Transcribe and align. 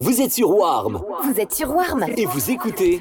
Vous 0.00 0.20
êtes 0.20 0.30
sur 0.30 0.50
Warm 0.50 1.00
Vous 1.24 1.40
êtes 1.40 1.54
sur 1.54 1.74
Warm 1.74 2.04
et 2.18 2.26
vous 2.26 2.50
écoutez 2.50 3.00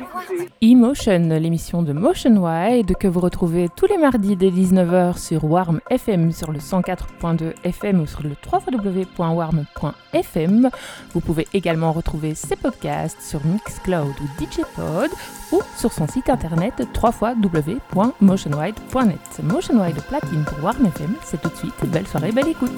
Emotion, 0.61 1.27
l'émission 1.27 1.83
de 1.83 1.91
Motion 1.91 2.37
Wide 2.37 2.95
que 2.95 3.09
vous 3.09 3.19
retrouvez 3.19 3.67
tous 3.75 3.87
les 3.87 3.97
mardis 3.97 4.37
dès 4.37 4.49
19h 4.49 5.17
sur 5.17 5.43
Warm 5.43 5.81
FM 5.89 6.31
sur 6.31 6.53
le 6.53 6.59
104.2 6.59 7.53
FM 7.65 7.99
ou 7.99 8.07
sur 8.07 8.23
le 8.23 8.31
www.warm.fm. 8.49 10.69
Vous 11.13 11.19
pouvez 11.19 11.45
également 11.53 11.91
retrouver 11.91 12.33
ses 12.33 12.55
podcasts 12.55 13.21
sur 13.21 13.45
Mixcloud 13.45 14.15
ou 14.21 14.27
DJpod 14.41 15.11
ou 15.51 15.59
sur 15.75 15.91
son 15.91 16.07
site 16.07 16.29
internet 16.29 16.75
www.motionwide.net. 16.95 19.41
Motion 19.43 19.81
Wide 19.81 20.01
platine 20.07 20.45
pour 20.45 20.63
Warm 20.63 20.85
FM, 20.85 21.13
c'est 21.25 21.41
tout 21.41 21.49
de 21.49 21.57
suite. 21.57 21.75
Belle 21.87 22.07
soirée, 22.07 22.31
belle 22.31 22.47
écoute. 22.47 22.71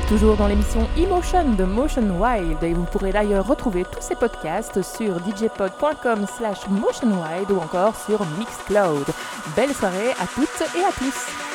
Toujours 0.00 0.36
dans 0.36 0.46
l'émission 0.46 0.86
Emotion 0.96 1.52
de 1.52 1.64
Motion 1.64 2.20
Wild 2.20 2.62
et 2.62 2.74
vous 2.74 2.84
pourrez 2.84 3.12
d'ailleurs 3.12 3.46
retrouver 3.46 3.84
tous 3.84 4.00
ces 4.00 4.14
podcasts 4.14 4.82
sur 4.82 5.18
djpod.com 5.24 6.26
slash 6.36 6.66
motionwild 6.68 7.50
ou 7.50 7.58
encore 7.58 7.94
sur 7.96 8.20
Mixcloud. 8.38 9.06
Belle 9.54 9.72
soirée 9.72 10.10
à 10.20 10.26
toutes 10.34 10.76
et 10.76 10.84
à 10.84 10.92
tous 10.92 11.45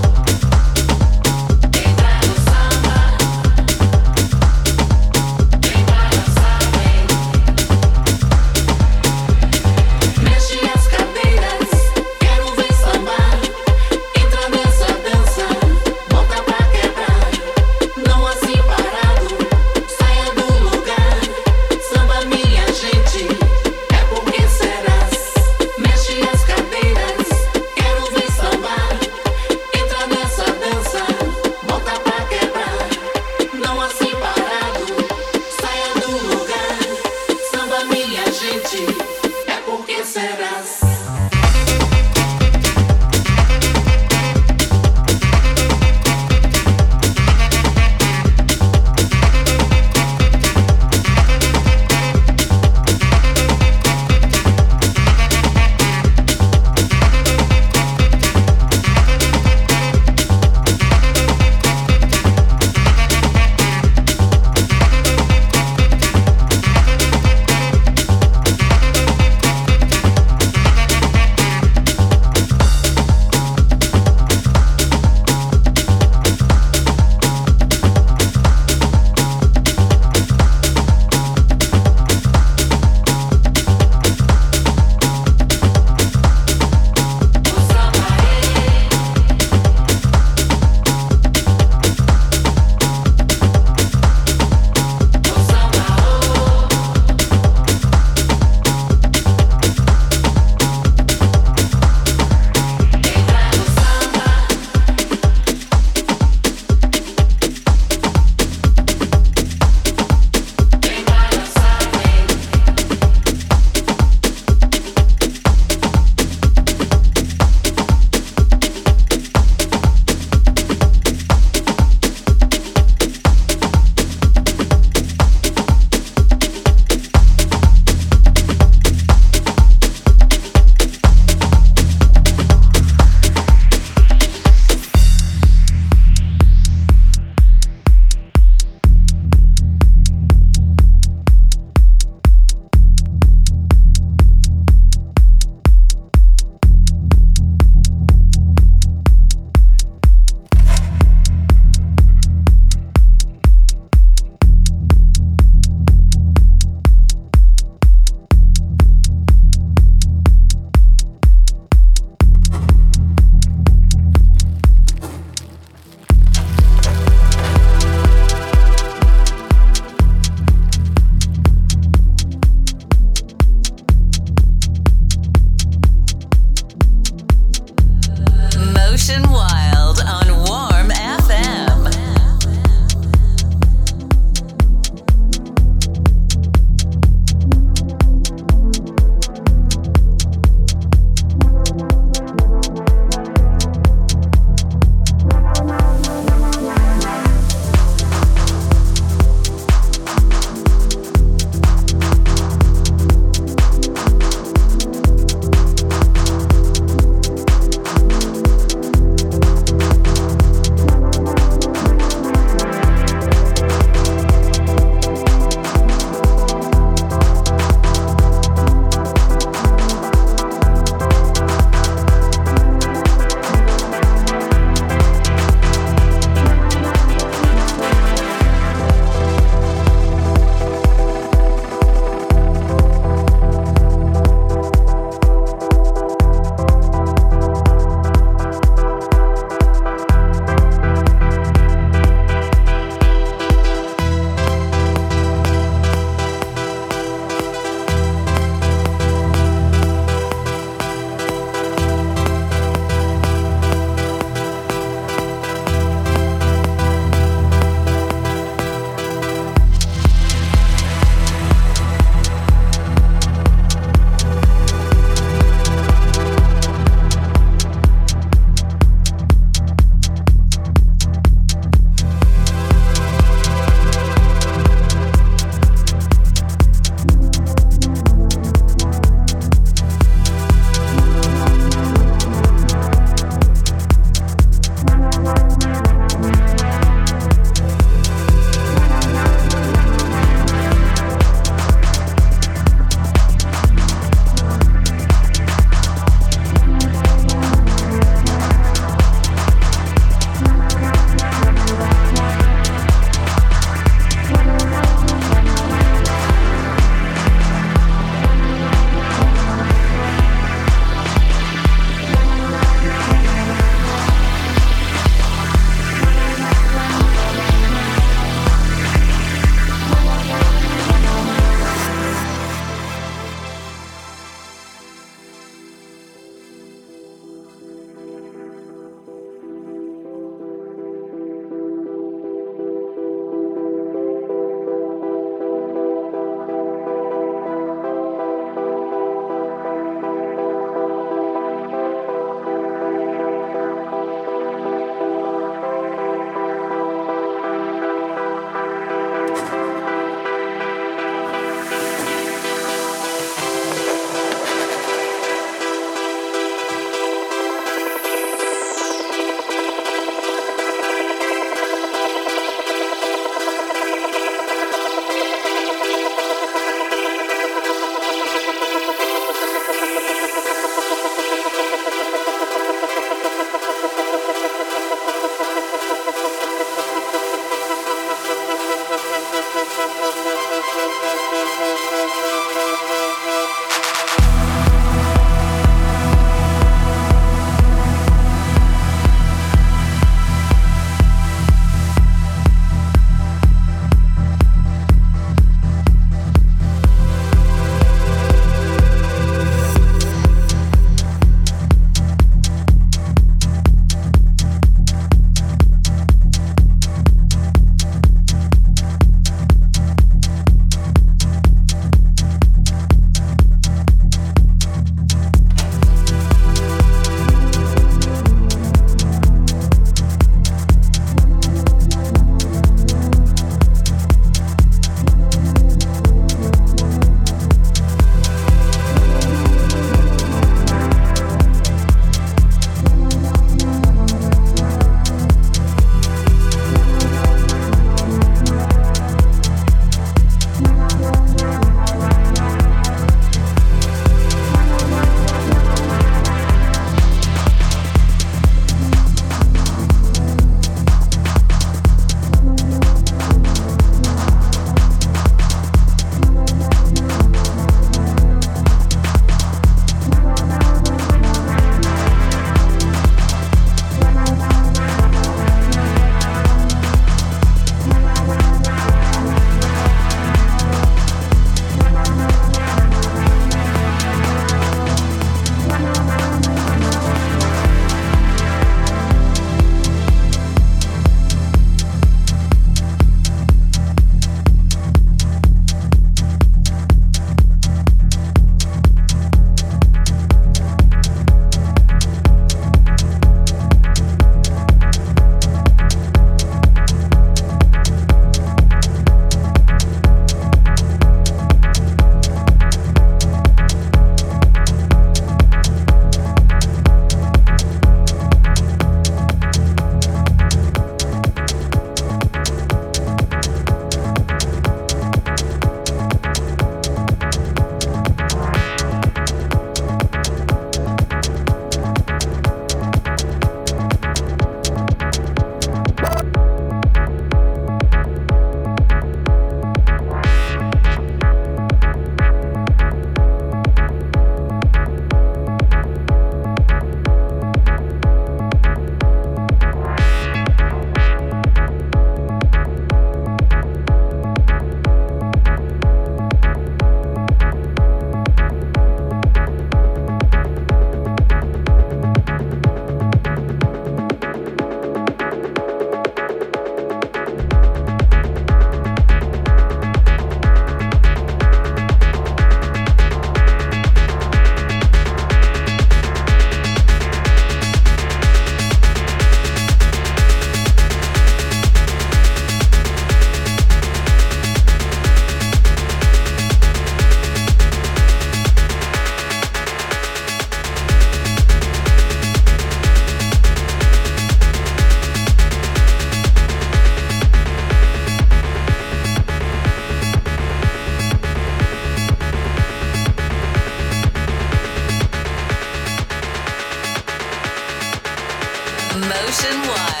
Motion 599.43 600.00